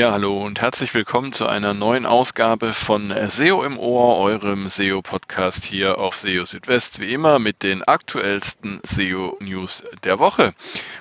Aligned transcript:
Ja, 0.00 0.12
hallo 0.12 0.40
und 0.40 0.62
herzlich 0.62 0.94
willkommen 0.94 1.30
zu 1.30 1.46
einer 1.46 1.74
neuen 1.74 2.06
Ausgabe 2.06 2.72
von 2.72 3.12
SEO 3.28 3.62
im 3.64 3.78
Ohr, 3.78 4.16
eurem 4.16 4.70
SEO-Podcast 4.70 5.62
hier 5.62 5.98
auf 5.98 6.16
SEO 6.16 6.46
Südwest, 6.46 7.00
wie 7.00 7.12
immer 7.12 7.38
mit 7.38 7.62
den 7.62 7.82
aktuellsten 7.82 8.80
SEO-News 8.82 9.84
der 10.02 10.18
Woche. 10.18 10.54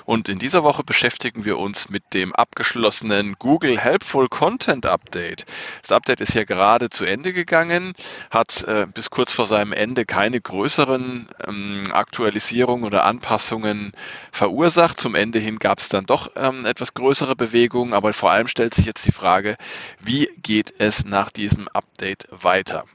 Und 0.04 0.28
in 0.28 0.38
dieser 0.38 0.64
Woche 0.64 0.84
beschäftigen 0.84 1.46
wir 1.46 1.60
uns 1.60 1.88
mit 1.88 2.14
dem 2.14 2.36
abgeschlossenen 2.36 3.38
Google 3.40 3.80
Helpful 3.80 4.28
Content 4.28 4.86
Update. 4.86 5.46
Das 5.82 5.94
Update 5.94 6.20
ist 6.20 6.34
ja 6.34 6.44
gerade 6.44 6.90
zu 6.90 7.06
Ende 7.06 7.32
gegangen, 7.32 7.94
hat 8.32 8.64
äh, 8.64 8.86
bis 8.94 9.10
kurz 9.10 9.32
vor 9.32 9.46
seinem 9.46 9.72
Ende 9.72 10.04
keine 10.04 10.42
größeren 10.42 11.30
ähm, 11.48 11.84
Aktualisierungen 11.94 12.84
oder 12.84 13.06
Anpassungen 13.06 13.94
verursacht. 14.34 15.00
Zum 15.00 15.16
Ende 15.16 15.40
hin 15.40 15.58
gab 15.58 15.80
es 15.80 15.88
dann 15.88 16.06
doch 16.06 16.32
ähm, 16.36 16.66
etwas 16.66 16.94
größere 16.94 17.38
Bewegungen, 17.38 17.94
aber 17.94 18.12
vor 18.12 18.32
allem 18.32 18.50
stellt 18.50 18.74
sich 18.74 18.89
jetzt 18.90 19.06
die 19.06 19.12
Frage, 19.12 19.56
wie 20.00 20.30
geht 20.42 20.74
es 20.80 21.06
nach 21.06 21.32
diesem 21.32 21.68
Update 21.70 22.28
weiter? 22.32 22.86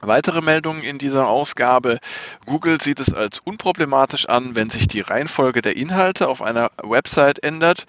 Weitere 0.00 0.40
Meldungen 0.40 0.82
in 0.82 0.98
dieser 0.98 1.28
Ausgabe. 1.28 2.00
Google 2.44 2.80
sieht 2.80 2.98
es 2.98 3.14
als 3.14 3.38
unproblematisch 3.38 4.28
an, 4.28 4.56
wenn 4.56 4.68
sich 4.68 4.88
die 4.88 5.00
Reihenfolge 5.00 5.62
der 5.62 5.76
Inhalte 5.76 6.28
auf 6.28 6.42
einer 6.42 6.72
Website 6.82 7.44
ändert. 7.44 7.86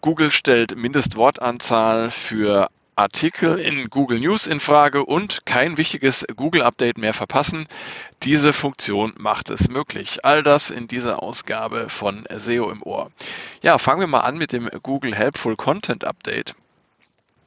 Google 0.00 0.30
stellt 0.30 0.76
Mindestwortanzahl 0.76 2.10
für 2.10 2.70
Artikel 2.96 3.58
in 3.58 3.88
Google 3.90 4.20
News 4.20 4.46
in 4.46 4.60
Frage 4.60 5.04
und 5.04 5.46
kein 5.46 5.76
wichtiges 5.76 6.26
Google-Update 6.36 6.98
mehr 6.98 7.14
verpassen. 7.14 7.66
Diese 8.22 8.52
Funktion 8.52 9.14
macht 9.18 9.50
es 9.50 9.68
möglich. 9.68 10.24
All 10.24 10.42
das 10.42 10.70
in 10.70 10.88
dieser 10.88 11.22
Ausgabe 11.22 11.88
von 11.88 12.24
SEO 12.34 12.70
im 12.70 12.82
Ohr. 12.82 13.10
Ja, 13.62 13.78
fangen 13.78 14.00
wir 14.00 14.06
mal 14.06 14.20
an 14.20 14.38
mit 14.38 14.52
dem 14.52 14.68
Google 14.82 15.14
Helpful 15.14 15.56
Content 15.56 16.04
Update. 16.04 16.54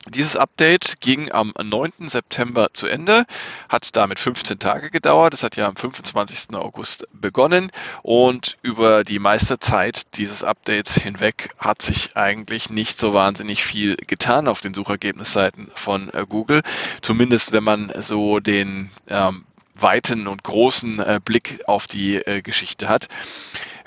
Dieses 0.09 0.35
Update 0.35 1.01
ging 1.01 1.31
am 1.31 1.53
9. 1.61 2.09
September 2.09 2.69
zu 2.73 2.87
Ende, 2.87 3.25
hat 3.69 3.95
damit 3.95 4.19
15 4.19 4.59
Tage 4.59 4.91
gedauert. 4.91 5.33
Es 5.33 5.41
hat 5.41 5.55
ja 5.55 5.67
am 5.67 5.75
25. 5.75 6.55
August 6.55 7.07
begonnen 7.11 7.71
und 8.03 8.57
über 8.61 9.03
die 9.03 9.19
meiste 9.19 9.57
Zeit 9.57 10.15
dieses 10.17 10.43
Updates 10.43 10.95
hinweg 10.95 11.49
hat 11.57 11.81
sich 11.81 12.15
eigentlich 12.15 12.69
nicht 12.69 12.99
so 12.99 13.13
wahnsinnig 13.13 13.63
viel 13.63 13.95
getan 13.95 14.47
auf 14.47 14.61
den 14.61 14.75
Suchergebnisseiten 14.75 15.71
von 15.73 16.13
äh, 16.13 16.25
Google. 16.27 16.61
Zumindest 17.01 17.51
wenn 17.51 17.63
man 17.63 17.91
so 17.99 18.39
den 18.39 18.91
ähm, 19.07 19.45
weiten 19.75 20.27
und 20.27 20.43
großen 20.43 20.99
äh, 20.99 21.19
Blick 21.23 21.59
auf 21.67 21.87
die 21.87 22.17
äh, 22.17 22.41
Geschichte 22.41 22.89
hat. 22.89 23.07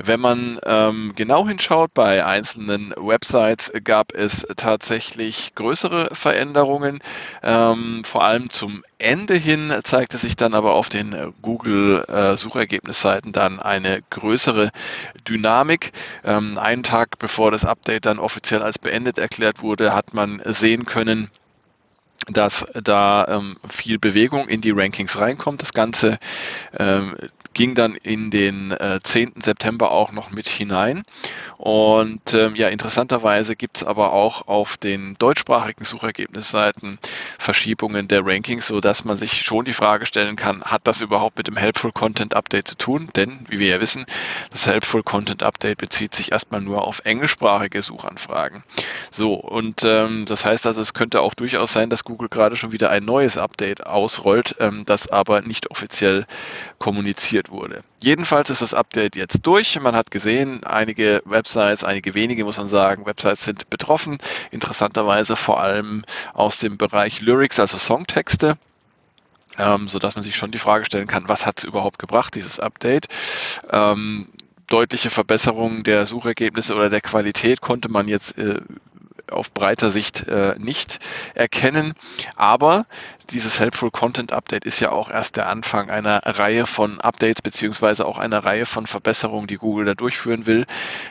Wenn 0.01 0.21
man 0.21 0.61
ähm, 0.65 1.13
genau 1.17 1.49
hinschaut, 1.49 1.93
bei 1.93 2.25
einzelnen 2.25 2.95
Websites 2.97 3.73
gab 3.83 4.15
es 4.15 4.47
tatsächlich 4.57 5.57
größere 5.57 6.11
Veränderungen. 6.13 7.01
Ähm, 7.43 8.05
vor 8.05 8.23
allem 8.23 8.49
zum 8.49 8.85
Ende 8.99 9.35
hin 9.35 9.73
zeigte 9.83 10.17
sich 10.17 10.37
dann 10.37 10.55
aber 10.55 10.75
auf 10.75 10.89
den 10.89 11.35
Google-Suchergebnisseiten 11.43 13.31
äh, 13.31 13.33
dann 13.33 13.59
eine 13.59 14.03
größere 14.11 14.71
Dynamik. 15.29 15.91
Ähm, 16.25 16.59
einen 16.59 16.85
Tag 16.85 17.19
bevor 17.19 17.51
das 17.51 17.65
Update 17.65 18.07
dann 18.07 18.21
offiziell 18.21 18.63
als 18.63 18.79
beendet 18.79 19.19
erklärt 19.19 19.63
wurde, 19.63 19.95
hat 19.95 20.15
man 20.15 20.41
sehen 20.45 20.85
können, 20.85 21.29
dass 22.31 22.67
da 22.83 23.27
ähm, 23.29 23.57
viel 23.69 23.99
Bewegung 23.99 24.49
in 24.49 24.61
die 24.61 24.71
Rankings 24.71 25.19
reinkommt. 25.19 25.63
Das 25.63 25.73
Ganze 25.73 26.19
ähm, 26.79 27.17
ging 27.55 27.75
dann 27.75 27.95
in 27.97 28.31
den 28.31 28.71
äh, 28.73 29.01
10. 29.03 29.41
September 29.41 29.91
auch 29.91 30.13
noch 30.13 30.31
mit 30.31 30.49
hinein. 30.49 31.03
Und 31.57 32.33
ähm, 32.35 32.55
ja, 32.55 32.69
interessanterweise 32.69 33.57
gibt 33.57 33.79
es 33.79 33.85
aber 33.85 34.13
auch 34.13 34.47
auf 34.47 34.77
den 34.77 35.15
deutschsprachigen 35.19 35.85
Suchergebnisseiten 35.85 37.01
Verschiebungen 37.39 38.07
der 38.07 38.25
Rankings, 38.25 38.69
so 38.69 38.81
dass 38.81 39.05
man 39.05 39.17
sich 39.17 39.43
schon 39.43 39.65
die 39.65 39.73
Frage 39.73 40.07
stellen 40.07 40.37
kann, 40.37 40.63
hat 40.63 40.83
das 40.85 41.01
überhaupt 41.01 41.37
mit 41.37 41.49
dem 41.49 41.57
Helpful 41.57 41.91
Content 41.91 42.35
Update 42.35 42.69
zu 42.69 42.77
tun? 42.77 43.11
Denn, 43.17 43.45
wie 43.49 43.59
wir 43.59 43.69
ja 43.69 43.81
wissen, 43.81 44.07
das 44.53 44.67
Helpful 44.67 45.03
Content 45.03 45.43
Update 45.43 45.79
bezieht 45.79 46.15
sich 46.15 46.31
erstmal 46.31 46.61
nur 46.61 46.87
auf 46.87 47.01
englischsprachige 47.05 47.83
Suchanfragen. 47.83 48.63
So, 49.11 49.35
und 49.35 49.83
ähm, 49.85 50.27
das 50.27 50.45
heißt 50.45 50.67
also, 50.67 50.81
es 50.81 50.95
könnte 50.95 51.23
auch 51.23 51.35
durchaus 51.35 51.73
sein, 51.73 51.91
dass 51.91 52.05
Google 52.05 52.18
gerade 52.19 52.57
schon 52.57 52.73
wieder 52.73 52.91
ein 52.91 53.05
neues 53.05 53.39
Update 53.39 53.87
ausrollt, 53.87 54.57
ähm, 54.59 54.83
das 54.85 55.09
aber 55.09 55.43
nicht 55.43 55.71
offiziell 55.71 56.27
kommuniziert 56.79 57.51
wurde. 57.51 57.83
Jedenfalls 58.01 58.51
ist 58.51 58.63
das 58.63 58.75
Update 58.75 59.15
jetzt 59.15 59.47
durch. 59.47 59.79
Man 59.81 59.95
hat 59.95 60.11
gesehen, 60.11 60.65
einige 60.65 61.23
Websites, 61.25 61.85
einige 61.85 62.15
wenige 62.15 62.45
muss 62.45 62.59
man 62.59 62.67
sagen, 62.67 63.07
Websites 63.07 63.45
sind 63.45 63.71
betroffen. 63.71 64.19
Interessanterweise 64.51 65.37
vor 65.37 65.61
allem 65.61 66.05
aus 66.35 66.59
dem 66.59 66.77
Bereich 66.77 67.21
Lyrics, 67.21 67.61
also 67.61 67.79
Songtexte. 67.79 68.59
Ähm, 69.59 69.89
so 69.89 69.99
dass 69.99 70.15
man 70.15 70.23
sich 70.23 70.37
schon 70.37 70.53
die 70.53 70.59
Frage 70.59 70.85
stellen 70.85 71.09
kann, 71.09 71.29
was 71.29 71.45
hat 71.47 71.59
es 71.59 71.65
überhaupt 71.65 71.99
gebracht, 71.99 72.35
dieses 72.35 72.61
Update? 72.61 73.09
Ähm, 73.71 74.29
deutliche 74.69 75.11
Verbesserungen 75.11 75.83
der 75.83 76.07
Suchergebnisse 76.07 76.75
oder 76.75 76.91
der 76.91 77.01
Qualität 77.01 77.61
konnte 77.61 77.89
man 77.89 78.07
jetzt 78.07 78.39
äh, 78.39 78.61
auf 79.33 79.53
breiter 79.53 79.91
Sicht 79.91 80.29
äh, 80.29 80.55
nicht 80.59 80.99
erkennen. 81.35 81.95
Aber 82.37 82.87
dieses 83.31 83.61
Helpful 83.61 83.91
Content 83.91 84.33
Update 84.33 84.65
ist 84.65 84.81
ja 84.81 84.91
auch 84.91 85.11
erst 85.11 85.37
der 85.37 85.49
Anfang 85.49 85.91
einer 85.91 86.21
Reihe 86.25 86.67
von 86.67 87.01
Updates 87.01 87.43
beziehungsweise 87.43 88.07
auch 88.07 88.19
einer 88.19 88.45
Reihe 88.45 88.67
von 88.67 88.87
Verbesserungen, 88.87 89.47
die 89.47 89.57
Google 89.57 89.87
da 89.87 89.95
durchführen 89.95 90.47
will. 90.47 90.67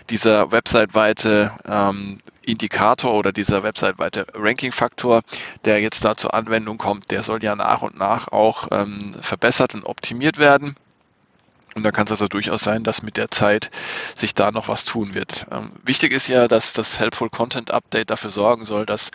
Dieser 0.10 0.52
websiteweite 0.52 1.52
ähm, 1.68 2.20
Indikator 2.48 3.14
oder 3.14 3.32
dieser 3.32 3.62
websiteweite 3.64 4.26
Ranking-Faktor, 4.34 5.22
der 5.66 5.82
jetzt 5.82 6.06
da 6.06 6.16
zur 6.16 6.34
Anwendung 6.34 6.78
kommt, 6.78 7.12
der 7.12 7.22
soll 7.22 7.44
ja 7.44 7.56
nach 7.56 7.82
und 7.82 7.98
nach 7.98 8.30
auch 8.30 8.70
ähm, 8.72 9.16
verbessert 9.22 9.76
und 9.76 9.86
optimiert 9.86 10.38
werden. 10.38 10.76
Und 11.78 11.84
da 11.84 11.92
kann 11.92 12.06
es 12.06 12.12
also 12.12 12.28
durchaus 12.28 12.64
sein, 12.64 12.84
dass 12.84 13.04
mit 13.04 13.18
der 13.18 13.30
Zeit 13.30 13.70
sich 14.16 14.34
da 14.34 14.52
noch 14.52 14.68
was 14.68 14.84
tun 14.84 15.14
wird. 15.14 15.46
Ähm, 15.52 15.74
wichtig 15.84 16.12
ist 16.12 16.28
ja, 16.28 16.48
dass 16.48 16.74
das 16.74 17.00
Helpful 17.00 17.30
Content 17.30 17.70
Update 17.70 18.10
dafür 18.10 18.32
sorgen 18.32 18.66
soll, 18.66 18.88
dass 18.88 19.12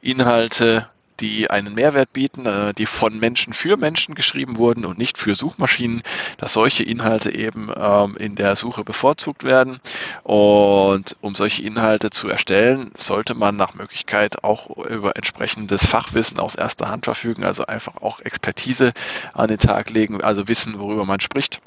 Inhalte 0.00 0.88
die 1.20 1.50
einen 1.50 1.74
Mehrwert 1.74 2.12
bieten, 2.12 2.46
äh, 2.46 2.74
die 2.74 2.86
von 2.86 3.18
Menschen 3.18 3.52
für 3.52 3.76
Menschen 3.76 4.14
geschrieben 4.14 4.56
wurden 4.56 4.84
und 4.84 4.98
nicht 4.98 5.18
für 5.18 5.34
Suchmaschinen, 5.34 6.02
dass 6.38 6.52
solche 6.52 6.82
Inhalte 6.84 7.34
eben 7.34 7.70
ähm, 7.76 8.16
in 8.18 8.34
der 8.34 8.56
Suche 8.56 8.84
bevorzugt 8.84 9.44
werden. 9.44 9.80
Und 10.22 11.16
um 11.20 11.34
solche 11.34 11.62
Inhalte 11.62 12.10
zu 12.10 12.28
erstellen, 12.28 12.90
sollte 12.96 13.34
man 13.34 13.56
nach 13.56 13.74
Möglichkeit 13.74 14.44
auch 14.44 14.70
über 14.86 15.16
entsprechendes 15.16 15.86
Fachwissen 15.86 16.38
aus 16.38 16.54
erster 16.54 16.88
Hand 16.88 17.04
verfügen, 17.04 17.44
also 17.44 17.66
einfach 17.66 17.96
auch 18.02 18.20
Expertise 18.20 18.92
an 19.34 19.48
den 19.48 19.58
Tag 19.58 19.90
legen, 19.90 20.20
also 20.22 20.48
wissen, 20.48 20.78
worüber 20.78 21.04
man 21.04 21.20
spricht. 21.20 21.60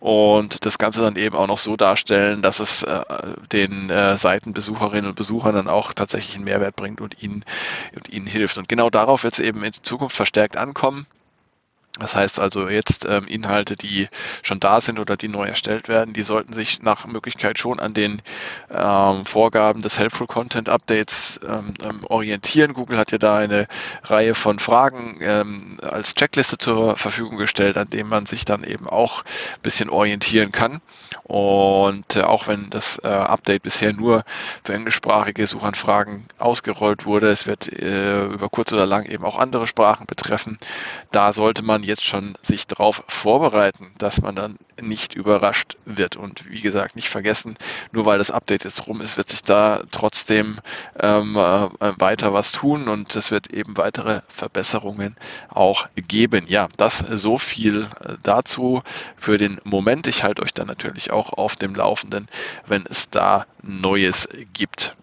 Und 0.00 0.66
das 0.66 0.78
Ganze 0.78 1.00
dann 1.00 1.16
eben 1.16 1.36
auch 1.36 1.46
noch 1.46 1.58
so 1.58 1.76
darstellen, 1.76 2.42
dass 2.42 2.60
es 2.60 2.82
äh, 2.82 3.02
den 3.52 3.90
äh, 3.90 4.16
Seitenbesucherinnen 4.16 5.06
und 5.06 5.14
Besuchern 5.14 5.54
dann 5.54 5.68
auch 5.68 5.92
tatsächlich 5.92 6.36
einen 6.36 6.44
Mehrwert 6.44 6.76
bringt 6.76 7.00
und 7.00 7.22
ihnen, 7.22 7.44
und 7.94 8.08
ihnen 8.08 8.26
hilft. 8.26 8.58
Und 8.58 8.68
genau 8.68 8.81
genau 8.82 8.90
darauf 8.90 9.22
wird 9.22 9.34
es 9.34 9.38
eben 9.38 9.62
in 9.62 9.72
Zukunft 9.72 10.16
verstärkt 10.16 10.56
ankommen. 10.56 11.06
Das 11.98 12.16
heißt 12.16 12.40
also 12.40 12.70
jetzt 12.70 13.04
ähm, 13.04 13.26
Inhalte, 13.26 13.76
die 13.76 14.08
schon 14.42 14.60
da 14.60 14.80
sind 14.80 14.98
oder 14.98 15.18
die 15.18 15.28
neu 15.28 15.44
erstellt 15.44 15.88
werden, 15.88 16.14
die 16.14 16.22
sollten 16.22 16.54
sich 16.54 16.82
nach 16.82 17.06
Möglichkeit 17.06 17.58
schon 17.58 17.80
an 17.80 17.92
den 17.92 18.22
ähm, 18.70 19.26
Vorgaben 19.26 19.82
des 19.82 19.98
Helpful 19.98 20.26
Content 20.26 20.70
Updates 20.70 21.38
ähm, 21.46 21.74
ähm 21.84 22.00
orientieren. 22.08 22.72
Google 22.72 22.96
hat 22.96 23.12
ja 23.12 23.18
da 23.18 23.36
eine 23.36 23.66
Reihe 24.04 24.34
von 24.34 24.58
Fragen 24.58 25.18
ähm, 25.20 25.78
als 25.82 26.14
Checkliste 26.14 26.56
zur 26.56 26.96
Verfügung 26.96 27.36
gestellt, 27.36 27.76
an 27.76 27.90
dem 27.90 28.08
man 28.08 28.24
sich 28.24 28.46
dann 28.46 28.64
eben 28.64 28.88
auch 28.88 29.22
ein 29.22 29.62
bisschen 29.62 29.90
orientieren 29.90 30.50
kann. 30.50 30.80
Und 31.24 32.16
äh, 32.16 32.22
auch 32.22 32.46
wenn 32.46 32.70
das 32.70 33.00
äh, 33.04 33.08
Update 33.08 33.62
bisher 33.64 33.92
nur 33.92 34.24
für 34.64 34.72
englischsprachige 34.72 35.46
Suchanfragen 35.46 36.24
ausgerollt 36.38 37.04
wurde, 37.04 37.30
es 37.30 37.46
wird 37.46 37.70
äh, 37.70 38.24
über 38.24 38.48
kurz 38.48 38.72
oder 38.72 38.86
lang 38.86 39.04
eben 39.04 39.24
auch 39.24 39.38
andere 39.38 39.66
Sprachen 39.66 40.06
betreffen, 40.06 40.58
da 41.10 41.34
sollte 41.34 41.62
man 41.62 41.81
jetzt 41.82 42.04
schon 42.04 42.34
sich 42.42 42.66
darauf 42.66 43.04
vorbereiten, 43.08 43.92
dass 43.98 44.20
man 44.20 44.34
dann 44.34 44.56
nicht 44.80 45.14
überrascht 45.14 45.76
wird. 45.84 46.16
Und 46.16 46.48
wie 46.50 46.60
gesagt, 46.60 46.96
nicht 46.96 47.08
vergessen, 47.08 47.56
nur 47.92 48.06
weil 48.06 48.18
das 48.18 48.30
Update 48.30 48.64
jetzt 48.64 48.86
rum 48.86 49.00
ist, 49.00 49.16
wird 49.16 49.28
sich 49.28 49.42
da 49.42 49.82
trotzdem 49.90 50.58
ähm, 50.98 51.36
äh, 51.36 51.68
weiter 51.98 52.32
was 52.32 52.52
tun 52.52 52.88
und 52.88 53.14
es 53.16 53.30
wird 53.30 53.52
eben 53.52 53.76
weitere 53.76 54.22
Verbesserungen 54.28 55.16
auch 55.48 55.86
geben. 55.96 56.44
Ja, 56.48 56.68
das 56.76 56.98
so 56.98 57.38
viel 57.38 57.88
äh, 58.04 58.14
dazu 58.22 58.82
für 59.16 59.38
den 59.38 59.60
Moment. 59.64 60.06
Ich 60.06 60.24
halte 60.24 60.42
euch 60.42 60.54
dann 60.54 60.66
natürlich 60.66 61.10
auch 61.10 61.32
auf 61.32 61.56
dem 61.56 61.74
Laufenden, 61.74 62.28
wenn 62.66 62.84
es 62.86 63.10
da 63.10 63.46
Neues 63.62 64.28
gibt. 64.52 64.96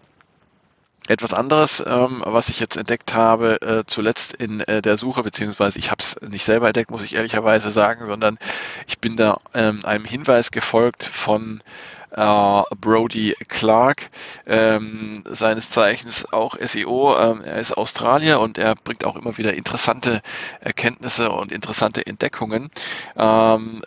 Etwas 1.10 1.34
anderes, 1.34 1.82
ähm, 1.84 2.22
was 2.24 2.50
ich 2.50 2.60
jetzt 2.60 2.76
entdeckt 2.76 3.14
habe, 3.14 3.60
äh, 3.62 3.82
zuletzt 3.84 4.32
in 4.32 4.60
äh, 4.60 4.80
der 4.80 4.96
Suche, 4.96 5.24
beziehungsweise 5.24 5.80
ich 5.80 5.90
habe 5.90 6.00
es 6.00 6.16
nicht 6.20 6.44
selber 6.44 6.68
entdeckt, 6.68 6.92
muss 6.92 7.02
ich 7.02 7.16
ehrlicherweise 7.16 7.70
sagen, 7.70 8.06
sondern 8.06 8.38
ich 8.86 9.00
bin 9.00 9.16
da 9.16 9.38
ähm, 9.52 9.84
einem 9.84 10.04
Hinweis 10.04 10.52
gefolgt 10.52 11.02
von 11.02 11.64
äh, 12.12 12.62
Brody 12.80 13.34
Clark, 13.48 14.08
ähm, 14.46 15.24
seines 15.28 15.70
Zeichens 15.70 16.32
auch 16.32 16.56
SEO. 16.60 17.16
Ähm, 17.18 17.42
er 17.42 17.56
ist 17.56 17.76
Australier 17.76 18.38
und 18.38 18.56
er 18.56 18.76
bringt 18.76 19.04
auch 19.04 19.16
immer 19.16 19.36
wieder 19.36 19.54
interessante 19.54 20.20
Erkenntnisse 20.60 21.32
und 21.32 21.50
interessante 21.50 22.06
Entdeckungen. 22.06 22.70
Ähm, 23.16 23.82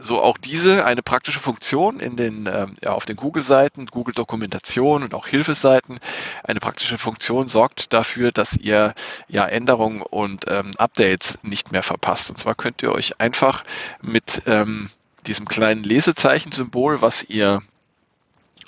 so 0.00 0.22
auch 0.22 0.38
diese 0.38 0.84
eine 0.84 1.02
praktische 1.02 1.40
Funktion 1.40 2.00
in 2.00 2.16
den, 2.16 2.46
ähm, 2.46 2.76
ja, 2.82 2.92
auf 2.92 3.04
den 3.04 3.16
Google-Seiten, 3.16 3.86
Google-Dokumentation 3.86 5.02
und 5.02 5.14
auch 5.14 5.26
Hilfeseiten. 5.26 5.98
Eine 6.44 6.60
praktische 6.60 6.98
Funktion 6.98 7.48
sorgt 7.48 7.92
dafür, 7.92 8.32
dass 8.32 8.56
ihr 8.56 8.94
ja 9.28 9.46
Änderungen 9.46 10.02
und 10.02 10.44
ähm, 10.48 10.72
Updates 10.78 11.38
nicht 11.42 11.72
mehr 11.72 11.82
verpasst. 11.82 12.30
Und 12.30 12.38
zwar 12.38 12.54
könnt 12.54 12.82
ihr 12.82 12.92
euch 12.92 13.20
einfach 13.20 13.64
mit 14.00 14.42
ähm, 14.46 14.90
diesem 15.26 15.46
kleinen 15.46 15.82
Lesezeichen-Symbol, 15.84 17.02
was 17.02 17.24
ihr 17.24 17.60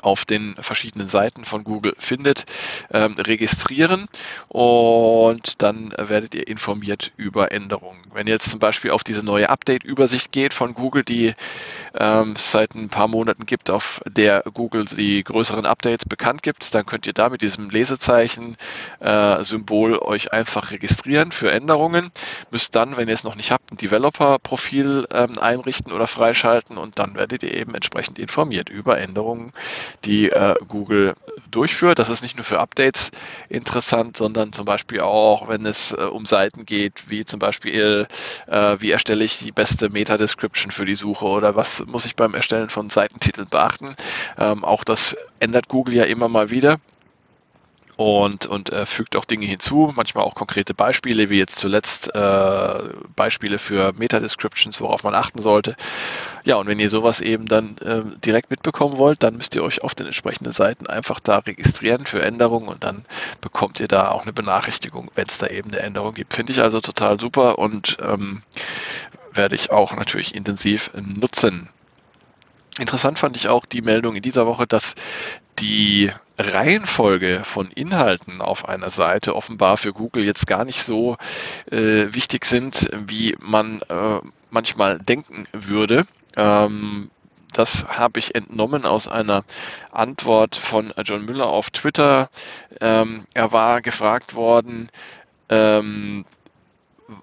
auf 0.02 0.24
den 0.24 0.56
verschiedenen 0.60 1.06
Seiten 1.06 1.44
von 1.44 1.62
Google 1.64 1.94
findet, 1.98 2.46
ähm, 2.92 3.16
registrieren 3.18 4.06
und 4.48 5.62
dann 5.62 5.92
werdet 5.96 6.34
ihr 6.34 6.48
informiert 6.48 7.12
über 7.16 7.52
Änderungen. 7.52 8.00
Wenn 8.12 8.26
ihr 8.26 8.34
jetzt 8.34 8.50
zum 8.50 8.60
Beispiel 8.60 8.90
auf 8.90 9.04
diese 9.04 9.24
neue 9.24 9.48
Update-Übersicht 9.48 10.32
geht 10.32 10.52
von 10.54 10.74
Google, 10.74 11.04
die 11.04 11.34
ähm, 11.98 12.34
es 12.36 12.50
seit 12.50 12.74
ein 12.74 12.88
paar 12.88 13.06
Monaten 13.08 13.46
gibt, 13.46 13.70
auf 13.70 14.00
der 14.06 14.42
Google 14.52 14.84
die 14.84 15.22
größeren 15.22 15.66
Updates 15.66 16.06
bekannt 16.06 16.42
gibt, 16.42 16.74
dann 16.74 16.86
könnt 16.86 17.06
ihr 17.06 17.12
da 17.12 17.28
mit 17.28 17.42
diesem 17.42 17.70
Lesezeichen-Symbol 17.70 19.94
äh, 19.94 19.98
euch 19.98 20.32
einfach 20.32 20.72
registrieren 20.72 21.30
für 21.32 21.52
Änderungen. 21.52 22.10
Müsst 22.50 22.74
dann, 22.74 22.96
wenn 22.96 23.08
ihr 23.08 23.14
es 23.14 23.24
noch 23.24 23.36
nicht 23.36 23.52
habt, 23.52 23.70
ein 23.72 23.76
Developer-Profil 23.76 25.06
ähm, 25.12 25.38
einrichten 25.38 25.92
oder 25.92 26.06
freischalten 26.06 26.78
und 26.78 26.98
dann 26.98 27.14
werdet 27.14 27.42
ihr 27.42 27.54
eben 27.54 27.74
entsprechend 27.74 28.18
informiert 28.18 28.68
über 28.68 28.98
Änderungen, 28.98 29.52
die 30.04 30.30
äh, 30.30 30.54
Google 30.68 31.14
durchführt. 31.50 31.98
Das 31.98 32.10
ist 32.10 32.22
nicht 32.22 32.36
nur 32.36 32.44
für 32.44 32.60
Updates 32.60 33.10
interessant, 33.48 34.16
sondern 34.16 34.52
zum 34.52 34.64
Beispiel 34.64 35.00
auch, 35.00 35.48
wenn 35.48 35.66
es 35.66 35.92
äh, 35.92 36.02
um 36.02 36.26
Seiten 36.26 36.64
geht, 36.64 37.04
wie 37.08 37.24
zum 37.24 37.38
Beispiel, 37.38 38.06
äh, 38.46 38.76
wie 38.80 38.90
erstelle 38.90 39.24
ich 39.24 39.38
die 39.38 39.52
beste 39.52 39.90
Meta-Description 39.90 40.70
für 40.70 40.84
die 40.84 40.94
Suche 40.94 41.24
oder 41.26 41.56
was 41.56 41.84
muss 41.86 42.06
ich 42.06 42.16
beim 42.16 42.34
Erstellen 42.34 42.70
von 42.70 42.90
Seitentiteln 42.90 43.48
beachten. 43.48 43.94
Ähm, 44.38 44.64
auch 44.64 44.84
das 44.84 45.16
ändert 45.40 45.68
Google 45.68 45.94
ja 45.94 46.04
immer 46.04 46.28
mal 46.28 46.50
wieder 46.50 46.78
und, 48.00 48.46
und 48.46 48.72
äh, 48.72 48.86
fügt 48.86 49.14
auch 49.14 49.26
Dinge 49.26 49.44
hinzu, 49.44 49.92
manchmal 49.94 50.24
auch 50.24 50.34
konkrete 50.34 50.72
Beispiele, 50.72 51.28
wie 51.28 51.36
jetzt 51.36 51.58
zuletzt 51.58 52.08
äh, 52.14 52.78
Beispiele 53.14 53.58
für 53.58 53.92
Meta-Descriptions, 53.92 54.80
worauf 54.80 55.04
man 55.04 55.14
achten 55.14 55.42
sollte. 55.42 55.76
Ja, 56.44 56.56
und 56.56 56.66
wenn 56.66 56.78
ihr 56.78 56.88
sowas 56.88 57.20
eben 57.20 57.44
dann 57.44 57.76
äh, 57.84 58.00
direkt 58.24 58.50
mitbekommen 58.50 58.96
wollt, 58.96 59.22
dann 59.22 59.36
müsst 59.36 59.54
ihr 59.54 59.62
euch 59.62 59.82
auf 59.82 59.94
den 59.94 60.06
entsprechenden 60.06 60.50
Seiten 60.50 60.86
einfach 60.86 61.20
da 61.20 61.40
registrieren 61.40 62.06
für 62.06 62.22
Änderungen 62.22 62.68
und 62.68 62.82
dann 62.84 63.04
bekommt 63.42 63.80
ihr 63.80 63.88
da 63.88 64.08
auch 64.08 64.22
eine 64.22 64.32
Benachrichtigung, 64.32 65.10
wenn 65.14 65.26
es 65.26 65.36
da 65.36 65.48
eben 65.48 65.70
eine 65.70 65.80
Änderung 65.80 66.14
gibt. 66.14 66.32
Finde 66.32 66.54
ich 66.54 66.62
also 66.62 66.80
total 66.80 67.20
super 67.20 67.58
und 67.58 67.98
ähm, 68.00 68.40
werde 69.34 69.56
ich 69.56 69.72
auch 69.72 69.94
natürlich 69.94 70.34
intensiv 70.34 70.90
nutzen. 70.94 71.68
Interessant 72.78 73.18
fand 73.18 73.36
ich 73.36 73.48
auch 73.48 73.66
die 73.66 73.82
Meldung 73.82 74.16
in 74.16 74.22
dieser 74.22 74.46
Woche, 74.46 74.66
dass 74.66 74.94
die 75.60 76.10
Reihenfolge 76.38 77.42
von 77.44 77.70
Inhalten 77.70 78.40
auf 78.40 78.68
einer 78.68 78.90
Seite 78.90 79.36
offenbar 79.36 79.76
für 79.76 79.92
Google 79.92 80.24
jetzt 80.24 80.46
gar 80.46 80.64
nicht 80.64 80.82
so 80.82 81.16
äh, 81.70 82.12
wichtig 82.12 82.46
sind, 82.46 82.88
wie 83.06 83.36
man 83.40 83.80
äh, 83.88 84.20
manchmal 84.50 84.98
denken 84.98 85.46
würde. 85.52 86.06
Ähm, 86.36 87.10
das 87.52 87.86
habe 87.88 88.18
ich 88.20 88.34
entnommen 88.34 88.86
aus 88.86 89.08
einer 89.08 89.44
Antwort 89.90 90.56
von 90.56 90.94
John 91.04 91.24
Müller 91.24 91.46
auf 91.46 91.70
Twitter. 91.70 92.30
Ähm, 92.80 93.24
er 93.34 93.52
war 93.52 93.82
gefragt 93.82 94.34
worden, 94.34 94.88
ähm, 95.48 96.24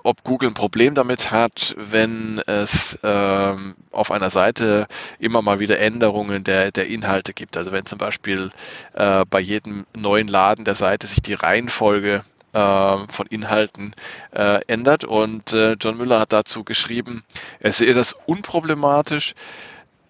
ob 0.04 0.24
Google 0.24 0.50
ein 0.50 0.54
Problem 0.54 0.96
damit 0.96 1.32
hat, 1.32 1.76
wenn 1.78 2.42
es 2.46 3.00
ähm, 3.04 3.76
auf 3.92 4.12
einer 4.12 4.30
Seite 4.30 4.88
immer 5.20 5.42
mal 5.42 5.60
wieder 5.60 5.80
Änderungen 5.80 6.44
der, 6.44 6.72
der 6.72 6.88
Inhalte 6.88 7.34
gibt. 7.34 7.58
Also 7.58 7.72
wenn 7.72 7.86
zum 7.86 7.98
Beispiel 7.98 8.52
äh, 8.94 9.26
bei 9.30 9.40
jedem 9.40 9.86
neuen 9.96 10.28
Laden 10.28 10.66
der 10.66 10.76
Seite 10.76 11.08
sich 11.08 11.22
die 11.22 11.34
Reihenfolge 11.34 12.24
äh, 12.54 12.98
von 13.08 13.28
Inhalten 13.30 13.94
äh, 14.32 14.62
ändert. 14.68 15.04
Und 15.04 15.54
äh, 15.54 15.74
John 15.80 15.98
Müller 15.98 16.20
hat 16.20 16.34
dazu 16.34 16.64
geschrieben, 16.64 17.24
er 17.60 17.72
sehe 17.72 17.94
das 17.94 18.14
unproblematisch, 18.26 19.36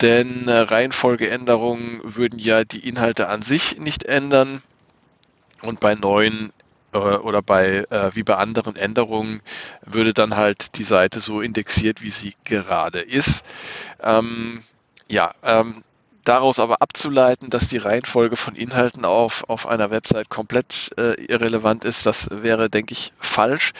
denn 0.01 0.47
äh, 0.47 0.51
Reihenfolgeänderungen 0.51 2.01
würden 2.03 2.39
ja 2.39 2.63
die 2.63 2.87
Inhalte 2.87 3.29
an 3.29 3.41
sich 3.41 3.79
nicht 3.79 4.03
ändern. 4.05 4.61
Und 5.63 5.79
bei 5.79 5.95
neuen 5.95 6.53
oder 6.97 7.41
bei 7.41 7.85
äh, 7.89 8.15
wie 8.15 8.23
bei 8.23 8.35
anderen 8.35 8.75
Änderungen 8.75 9.41
würde 9.85 10.13
dann 10.13 10.35
halt 10.35 10.77
die 10.77 10.83
Seite 10.83 11.19
so 11.19 11.41
indexiert, 11.41 12.01
wie 12.01 12.11
sie 12.11 12.35
gerade 12.43 12.99
ist. 12.99 13.45
Ähm, 14.01 14.63
ja, 15.09 15.33
ähm, 15.43 15.83
daraus 16.27 16.59
aber 16.59 16.81
abzuleiten, 16.81 17.49
dass 17.49 17.69
die 17.69 17.77
Reihenfolge 17.77 18.35
von 18.35 18.55
Inhalten 18.55 19.05
auf, 19.05 19.45
auf 19.47 19.65
einer 19.65 19.91
Website 19.91 20.29
komplett 20.29 20.91
äh, 20.97 21.13
irrelevant 21.25 21.85
ist, 21.85 22.05
das 22.05 22.29
wäre, 22.31 22.69
denke 22.69 22.93
ich, 22.93 23.13
falsch. 23.19 23.71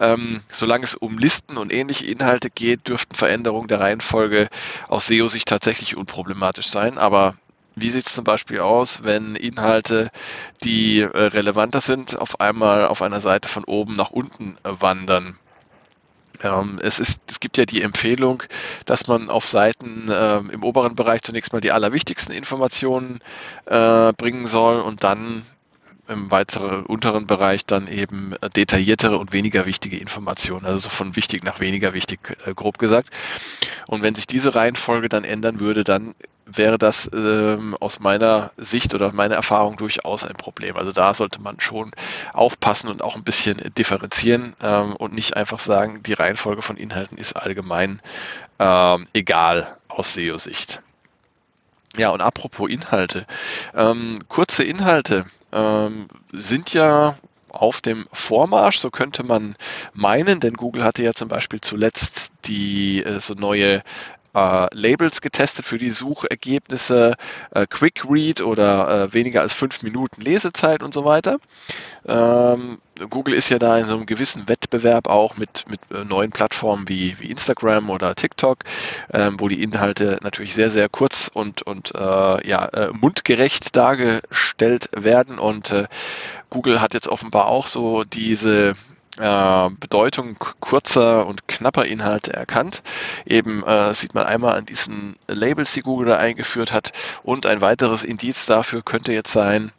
Ähm, 0.00 0.40
solange 0.50 0.84
es 0.84 0.94
um 0.94 1.18
Listen 1.18 1.56
und 1.58 1.72
ähnliche 1.72 2.06
Inhalte 2.06 2.50
geht, 2.50 2.88
dürften 2.88 3.14
Veränderungen 3.14 3.68
der 3.68 3.80
Reihenfolge 3.80 4.48
aus 4.88 5.06
SEO-Sicht 5.06 5.48
tatsächlich 5.48 5.96
unproblematisch 5.96 6.70
sein. 6.70 6.98
Aber 6.98 7.34
wie 7.74 7.90
sieht 7.90 8.06
es 8.06 8.14
zum 8.14 8.24
Beispiel 8.24 8.60
aus, 8.60 9.04
wenn 9.04 9.34
Inhalte, 9.36 10.10
die 10.62 11.00
äh, 11.00 11.06
relevanter 11.06 11.80
sind, 11.80 12.18
auf 12.18 12.40
einmal 12.40 12.86
auf 12.86 13.02
einer 13.02 13.20
Seite 13.20 13.48
von 13.48 13.64
oben 13.64 13.96
nach 13.96 14.10
unten 14.10 14.56
äh, 14.64 14.70
wandern? 14.80 15.38
Ähm, 16.42 16.78
es, 16.82 16.98
ist, 16.98 17.20
es 17.28 17.40
gibt 17.40 17.56
ja 17.56 17.64
die 17.64 17.82
Empfehlung, 17.82 18.42
dass 18.84 19.06
man 19.06 19.30
auf 19.30 19.46
Seiten 19.46 20.10
ähm, 20.12 20.50
im 20.50 20.64
oberen 20.64 20.94
Bereich 20.94 21.22
zunächst 21.22 21.52
mal 21.52 21.60
die 21.60 21.72
allerwichtigsten 21.72 22.34
Informationen 22.34 23.20
äh, 23.66 24.12
bringen 24.12 24.46
soll 24.46 24.80
und 24.80 25.04
dann 25.04 25.42
im 26.08 26.30
weiteren 26.30 26.84
unteren 26.84 27.26
Bereich 27.26 27.64
dann 27.64 27.86
eben 27.86 28.34
detailliertere 28.56 29.16
und 29.16 29.32
weniger 29.32 29.66
wichtige 29.66 29.98
Informationen, 29.98 30.66
also 30.66 30.88
von 30.88 31.14
wichtig 31.16 31.44
nach 31.44 31.60
weniger 31.60 31.94
wichtig, 31.94 32.36
äh, 32.44 32.54
grob 32.54 32.78
gesagt. 32.78 33.10
Und 33.86 34.02
wenn 34.02 34.14
sich 34.14 34.26
diese 34.26 34.54
Reihenfolge 34.54 35.08
dann 35.08 35.24
ändern 35.24 35.60
würde, 35.60 35.84
dann 35.84 36.14
wäre 36.46 36.78
das 36.78 37.10
ähm, 37.14 37.76
aus 37.80 38.00
meiner 38.00 38.50
Sicht 38.56 38.94
oder 38.94 39.12
meiner 39.12 39.34
Erfahrung 39.34 39.76
durchaus 39.76 40.24
ein 40.24 40.34
Problem. 40.34 40.76
Also 40.76 40.92
da 40.92 41.14
sollte 41.14 41.40
man 41.40 41.60
schon 41.60 41.92
aufpassen 42.32 42.88
und 42.88 43.02
auch 43.02 43.16
ein 43.16 43.24
bisschen 43.24 43.58
differenzieren 43.76 44.54
ähm, 44.60 44.96
und 44.96 45.14
nicht 45.14 45.36
einfach 45.36 45.58
sagen, 45.58 46.02
die 46.02 46.14
Reihenfolge 46.14 46.62
von 46.62 46.76
Inhalten 46.76 47.16
ist 47.18 47.34
allgemein 47.34 48.00
ähm, 48.58 49.06
egal 49.12 49.76
aus 49.88 50.14
SEO-Sicht. 50.14 50.82
Ja, 51.96 52.10
und 52.10 52.22
apropos 52.22 52.70
Inhalte. 52.70 53.26
Ähm, 53.74 54.18
kurze 54.28 54.64
Inhalte 54.64 55.26
ähm, 55.52 56.08
sind 56.32 56.72
ja 56.72 57.16
auf 57.50 57.82
dem 57.82 58.08
Vormarsch, 58.12 58.78
so 58.78 58.90
könnte 58.90 59.22
man 59.24 59.56
meinen, 59.92 60.40
denn 60.40 60.54
Google 60.54 60.84
hatte 60.84 61.02
ja 61.02 61.12
zum 61.12 61.28
Beispiel 61.28 61.60
zuletzt 61.60 62.32
die 62.46 63.04
äh, 63.04 63.20
so 63.20 63.34
neue 63.34 63.82
äh, 64.34 64.66
Labels 64.72 65.20
getestet 65.20 65.66
für 65.66 65.78
die 65.78 65.90
Suchergebnisse, 65.90 67.14
äh, 67.52 67.66
Quick 67.66 68.04
Read 68.08 68.40
oder 68.40 69.04
äh, 69.04 69.12
weniger 69.12 69.40
als 69.42 69.52
fünf 69.52 69.82
Minuten 69.82 70.20
Lesezeit 70.20 70.82
und 70.82 70.94
so 70.94 71.04
weiter. 71.04 71.38
Ähm, 72.06 72.78
Google 73.10 73.34
ist 73.34 73.48
ja 73.48 73.58
da 73.58 73.78
in 73.78 73.86
so 73.86 73.94
einem 73.94 74.06
gewissen 74.06 74.48
Wettbewerb 74.48 75.08
auch 75.08 75.36
mit, 75.36 75.64
mit 75.68 75.80
äh, 75.90 76.04
neuen 76.04 76.30
Plattformen 76.30 76.88
wie, 76.88 77.18
wie 77.18 77.30
Instagram 77.30 77.90
oder 77.90 78.14
TikTok, 78.14 78.58
ähm, 79.12 79.36
wo 79.38 79.48
die 79.48 79.62
Inhalte 79.62 80.18
natürlich 80.22 80.54
sehr, 80.54 80.70
sehr 80.70 80.88
kurz 80.88 81.30
und, 81.32 81.62
und 81.62 81.94
äh, 81.94 82.48
ja, 82.48 82.66
äh, 82.66 82.90
mundgerecht 82.92 83.76
dargestellt 83.76 84.90
werden. 84.96 85.38
Und 85.38 85.70
äh, 85.70 85.86
Google 86.50 86.80
hat 86.80 86.94
jetzt 86.94 87.08
offenbar 87.08 87.46
auch 87.46 87.66
so 87.66 88.04
diese 88.04 88.74
äh, 89.18 89.70
Bedeutung 89.78 90.36
kurzer 90.60 91.26
und 91.26 91.48
knapper 91.48 91.84
Inhalte 91.86 92.32
erkannt. 92.32 92.82
Eben 93.26 93.62
äh, 93.64 93.94
sieht 93.94 94.14
man 94.14 94.26
einmal 94.26 94.56
an 94.56 94.66
diesen 94.66 95.16
Labels, 95.28 95.72
die 95.72 95.82
Google 95.82 96.08
da 96.08 96.16
eingeführt 96.16 96.72
hat. 96.72 96.92
Und 97.22 97.46
ein 97.46 97.60
weiteres 97.60 98.04
Indiz 98.04 98.46
dafür 98.46 98.82
könnte 98.82 99.12
jetzt 99.12 99.32
sein, 99.32 99.72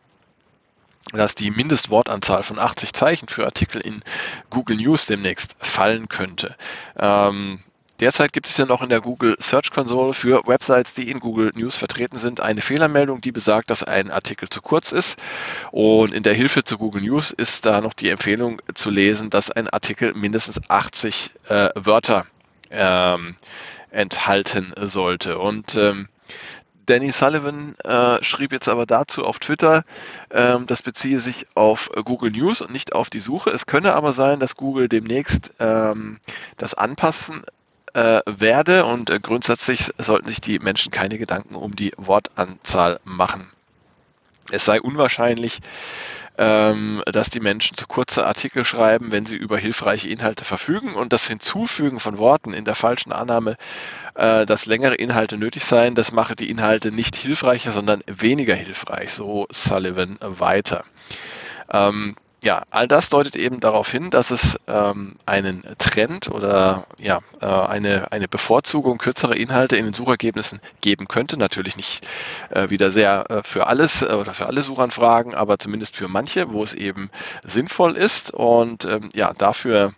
dass 1.12 1.36
die 1.36 1.52
Mindestwortanzahl 1.52 2.44
von 2.44 2.60
80 2.60 2.94
Zeichen 2.94 3.28
für 3.28 3.46
Artikel 3.46 3.82
in 3.82 4.04
Google 4.50 4.78
News 4.78 5.06
demnächst 5.06 5.56
fallen 5.60 6.08
könnte. 6.08 6.56
Ähm, 6.98 7.60
Derzeit 8.00 8.34
gibt 8.34 8.48
es 8.48 8.58
ja 8.58 8.66
noch 8.66 8.82
in 8.82 8.90
der 8.90 9.02
Google 9.02 9.36
Search 9.40 9.70
Console 9.70 10.14
für 10.14 10.42
Websites, 10.48 10.96
die 10.96 11.12
in 11.12 11.20
Google 11.20 11.52
News 11.56 11.76
vertreten 11.76 12.18
sind, 12.18 12.42
eine 12.42 12.62
Fehlermeldung, 12.62 13.22
die 13.22 13.32
besagt, 13.32 13.70
dass 13.70 13.84
ein 13.84 14.10
Artikel 14.10 14.50
zu 14.50 14.62
kurz 14.62 14.92
ist. 14.92 15.20
Und 15.72 16.12
in 16.12 16.24
der 16.24 16.34
Hilfe 16.34 16.64
zu 16.64 16.78
Google 16.80 17.04
News 17.04 17.32
ist 17.32 17.66
da 17.66 17.82
noch 17.82 17.94
die 17.94 18.10
Empfehlung 18.10 18.62
zu 18.74 18.90
lesen, 18.90 19.30
dass 19.30 19.52
ein 19.52 19.70
Artikel 19.70 20.14
mindestens 20.16 20.60
80 20.70 21.32
äh, 21.50 21.70
Wörter 21.76 22.26
ähm, 22.72 23.36
enthalten 23.92 24.74
sollte. 24.78 25.38
Und 25.38 25.76
ähm, 25.76 26.10
Danny 26.88 27.12
Sullivan 27.12 27.76
äh, 27.86 28.22
schrieb 28.24 28.52
jetzt 28.52 28.68
aber 28.68 28.86
dazu 28.86 29.24
auf 29.24 29.40
Twitter, 29.40 29.84
ähm, 30.32 30.66
das 30.68 30.82
beziehe 30.82 31.20
sich 31.20 31.46
auf 31.56 31.90
Google 32.04 32.32
News 32.32 32.62
und 32.62 32.74
nicht 32.74 32.94
auf 32.94 33.10
die 33.10 33.20
Suche. 33.20 33.52
Es 33.52 33.68
könne 33.68 33.94
aber 33.94 34.12
sein, 34.12 34.40
dass 34.40 34.56
Google 34.56 34.90
demnächst 34.90 35.54
ähm, 35.60 36.20
das 36.58 36.74
anpassen 36.74 37.44
äh, 37.94 38.22
werde 38.26 38.86
und 38.86 39.10
äh, 39.10 39.20
grundsätzlich 39.20 39.92
sollten 39.98 40.28
sich 40.28 40.42
die 40.42 40.60
Menschen 40.60 40.92
keine 40.92 41.18
Gedanken 41.18 41.56
um 41.56 41.76
die 41.76 41.94
Wortanzahl 41.98 43.00
machen. 43.04 43.50
Es 44.52 44.66
sei 44.66 44.82
unwahrscheinlich, 44.82 45.60
ähm, 46.38 47.02
dass 47.06 47.30
die 47.30 47.40
Menschen 47.40 47.78
zu 47.78 47.88
kurze 47.88 48.26
Artikel 48.26 48.66
schreiben, 48.66 49.12
wenn 49.12 49.26
sie 49.26 49.36
über 49.36 49.58
hilfreiche 49.58 50.10
Inhalte 50.10 50.44
verfügen 50.44 50.96
und 50.96 51.14
das 51.14 51.28
Hinzufügen 51.28 52.00
von 52.00 52.18
Worten 52.18 52.54
in 52.54 52.66
der 52.66 52.76
falschen 52.76 53.12
Annahme, 53.12 53.56
äh, 54.16 54.46
dass 54.46 54.66
längere 54.66 54.96
Inhalte 54.96 55.38
nötig 55.38 55.64
seien, 55.64 55.96
das 55.96 56.12
mache 56.12 56.36
die 56.36 56.50
Inhalte 56.50 56.92
nicht 56.92 57.16
hilfreicher, 57.16 57.72
sondern 57.72 58.04
weniger 58.08 58.56
hilfreich, 58.56 59.12
so 59.14 59.48
Sullivan 59.52 60.18
weiter. 60.22 60.84
Ähm, 61.72 62.16
ja, 62.44 62.64
all 62.72 62.90
das 62.90 63.10
deutet 63.10 63.38
eben 63.38 63.62
darauf 63.62 63.90
hin, 63.90 64.10
dass 64.10 64.30
es 64.30 64.60
ähm, 64.68 65.16
einen 65.26 65.64
Trend 65.78 66.30
oder 66.30 66.86
ja, 66.98 67.20
äh, 67.40 67.46
eine, 67.46 68.12
eine 68.12 68.28
Bevorzugung 68.28 68.98
kürzerer 68.98 69.36
Inhalte 69.38 69.78
in 69.78 69.86
den 69.86 69.94
Suchergebnissen 69.94 70.60
geben 70.82 71.08
könnte. 71.08 71.38
Natürlich 71.38 71.78
nicht 71.78 72.06
äh, 72.50 72.70
wieder 72.70 72.92
sehr 72.92 73.30
äh, 73.30 73.44
für 73.44 73.68
alles 73.68 74.02
äh, 74.02 74.14
oder 74.14 74.34
für 74.34 74.46
alle 74.46 74.62
Suchanfragen, 74.62 75.34
aber 75.34 75.58
zumindest 75.58 75.96
für 75.96 76.10
manche, 76.10 76.52
wo 76.52 76.64
es 76.64 76.74
eben 76.74 77.10
sinnvoll 77.46 77.96
ist. 77.96 78.34
Und 78.34 78.84
ähm, 78.84 79.10
ja, 79.16 79.32
dafür 79.34 79.94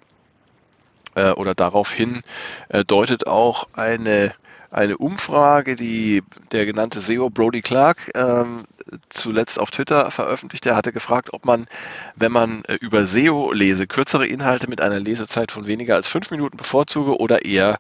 äh, 1.16 1.32
oder 1.32 1.56
daraufhin 1.56 2.22
äh, 2.70 2.86
deutet 2.86 3.26
auch 3.26 3.68
eine 3.74 4.36
eine 4.72 4.98
Umfrage, 4.98 5.76
die 5.76 6.24
der 6.52 6.66
genannte 6.66 7.00
SEO 7.00 7.30
Brody 7.30 7.62
Clark 7.62 7.98
ähm, 8.16 8.64
zuletzt 9.10 9.60
auf 9.60 9.72
Twitter 9.72 10.12
veröffentlicht. 10.12 10.66
Er 10.66 10.76
hatte 10.76 10.92
gefragt, 10.92 11.34
ob 11.34 11.46
man, 11.46 11.68
wenn 12.16 12.32
man 12.32 12.64
äh, 12.66 12.76
über 12.76 13.06
SEO 13.06 13.52
lese, 13.52 13.88
kürzere 13.88 14.28
Inhalte 14.28 14.70
mit 14.70 14.82
einer 14.82 15.00
Lesezeit 15.00 15.52
von 15.52 15.66
weniger 15.66 15.96
als 15.96 16.08
fünf 16.08 16.32
Minuten 16.32 16.58
bevorzuge 16.58 17.18
oder 17.18 17.46
eher, 17.46 17.78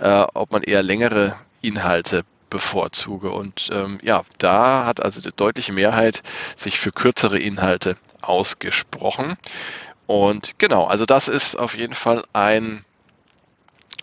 äh, 0.00 0.24
ob 0.34 0.52
man 0.52 0.62
eher 0.62 0.82
längere 0.82 1.36
Inhalte 1.60 2.22
bevorzuge. 2.50 3.30
Und 3.30 3.70
ähm, 3.72 3.98
ja, 4.02 4.22
da 4.38 4.86
hat 4.86 5.02
also 5.02 5.20
die 5.20 5.34
deutliche 5.34 5.72
Mehrheit 5.72 6.22
sich 6.56 6.78
für 6.78 6.92
kürzere 6.92 7.38
Inhalte 7.38 7.96
ausgesprochen. 8.22 9.36
Und 10.06 10.58
genau, 10.58 10.86
also 10.86 11.06
das 11.06 11.28
ist 11.28 11.56
auf 11.56 11.76
jeden 11.76 11.94
Fall 11.94 12.22
ein 12.32 12.84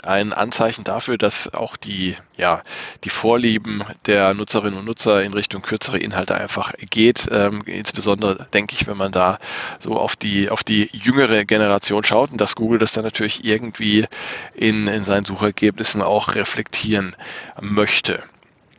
ein 0.04 0.34
Anzeichen 0.34 0.84
dafür, 0.84 1.18
dass 1.18 1.54
auch 1.54 1.78
die, 1.78 2.16
ja, 2.38 2.62
die 3.04 3.10
Vorlieben 3.10 3.84
der 4.06 4.34
Nutzerinnen 4.34 4.80
und 4.80 4.86
Nutzer 4.86 5.24
in 5.24 5.34
Richtung 5.34 5.62
kürzere 5.62 5.98
Inhalte 5.98 6.36
einfach 6.36 6.74
geht. 6.90 7.28
Ähm, 7.32 7.62
insbesondere 7.66 8.48
denke 8.54 8.76
ich, 8.80 8.88
wenn 8.88 8.98
man 8.98 9.12
da 9.12 9.38
so 9.80 9.98
auf 9.98 10.16
die, 10.16 10.50
auf 10.50 10.64
die 10.64 10.90
jüngere 10.92 11.46
Generation 11.46 12.04
schaut 12.04 12.32
und 12.32 12.42
dass 12.42 12.56
Google 12.56 12.80
das 12.80 12.94
dann 12.94 13.04
natürlich 13.04 13.46
irgendwie 13.46 14.06
in, 14.54 14.88
in 14.88 15.04
seinen 15.04 15.26
Suchergebnissen 15.26 16.02
auch 16.02 16.36
reflektieren 16.36 17.16
möchte. 17.60 18.24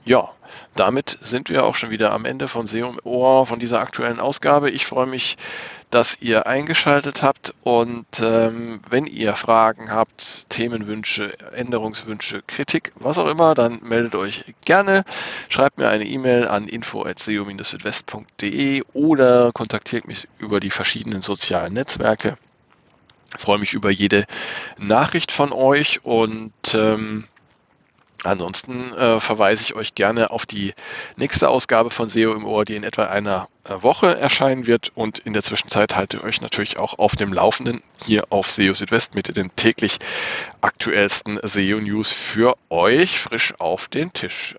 Ja, 0.04 0.30
damit 0.74 1.18
sind 1.22 1.48
wir 1.48 1.64
auch 1.64 1.76
schon 1.76 1.90
wieder 1.90 2.12
am 2.12 2.24
Ende 2.24 2.48
von 2.48 2.66
SEO 2.66 2.94
Ohr 3.04 3.46
von 3.46 3.60
dieser 3.60 3.80
aktuellen 3.80 4.18
Ausgabe. 4.18 4.70
Ich 4.70 4.86
freue 4.86 5.06
mich, 5.06 5.36
dass 5.92 6.18
ihr 6.22 6.46
eingeschaltet 6.46 7.22
habt 7.22 7.54
und 7.62 8.06
ähm, 8.20 8.80
wenn 8.88 9.04
ihr 9.06 9.34
Fragen 9.34 9.90
habt, 9.90 10.48
Themenwünsche, 10.48 11.38
Änderungswünsche, 11.52 12.42
Kritik, 12.46 12.92
was 12.94 13.18
auch 13.18 13.28
immer, 13.28 13.54
dann 13.54 13.78
meldet 13.82 14.14
euch 14.14 14.54
gerne. 14.64 15.04
Schreibt 15.50 15.76
mir 15.76 15.90
eine 15.90 16.06
E-Mail 16.06 16.48
an 16.48 16.66
info@seo-südwest.de 16.66 18.84
oder 18.94 19.52
kontaktiert 19.52 20.08
mich 20.08 20.26
über 20.38 20.60
die 20.60 20.70
verschiedenen 20.70 21.20
sozialen 21.20 21.74
Netzwerke. 21.74 22.38
Ich 23.34 23.40
freue 23.42 23.58
mich 23.58 23.74
über 23.74 23.90
jede 23.90 24.24
Nachricht 24.78 25.30
von 25.30 25.52
euch 25.52 26.06
und 26.06 26.54
ähm, 26.74 27.24
Ansonsten 28.24 28.92
äh, 28.94 29.18
verweise 29.20 29.64
ich 29.64 29.74
euch 29.74 29.94
gerne 29.94 30.30
auf 30.30 30.46
die 30.46 30.74
nächste 31.16 31.48
Ausgabe 31.48 31.90
von 31.90 32.08
SEO 32.08 32.34
im 32.34 32.44
Ohr, 32.44 32.64
die 32.64 32.76
in 32.76 32.84
etwa 32.84 33.06
einer 33.06 33.48
äh, 33.64 33.82
Woche 33.82 34.16
erscheinen 34.16 34.66
wird. 34.66 34.92
Und 34.94 35.18
in 35.20 35.32
der 35.32 35.42
Zwischenzeit 35.42 35.96
haltet 35.96 36.20
ihr 36.20 36.24
euch 36.24 36.40
natürlich 36.40 36.78
auch 36.78 36.98
auf 36.98 37.16
dem 37.16 37.32
Laufenden 37.32 37.82
hier 38.04 38.24
auf 38.30 38.50
SEO 38.50 38.74
Südwest 38.74 39.14
mit 39.14 39.34
den 39.36 39.54
täglich 39.56 39.98
aktuellsten 40.60 41.40
SEO-News 41.42 42.10
für 42.10 42.54
euch 42.70 43.18
frisch 43.18 43.54
auf 43.58 43.88
den 43.88 44.12
Tisch. 44.12 44.56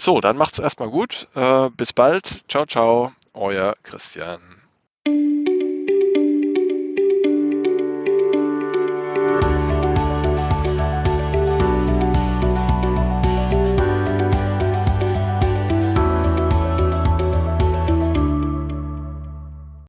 So, 0.00 0.20
dann 0.20 0.36
macht's 0.36 0.58
erstmal 0.58 0.88
gut. 0.88 1.28
Äh, 1.34 1.68
bis 1.76 1.92
bald. 1.92 2.44
Ciao, 2.48 2.66
ciao. 2.66 3.12
Euer 3.34 3.74
Christian. 3.82 4.40